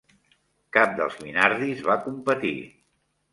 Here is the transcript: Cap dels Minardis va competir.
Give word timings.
Cap 0.77 0.95
dels 0.99 1.17
Minardis 1.25 1.85
va 1.91 1.99
competir. 2.07 2.55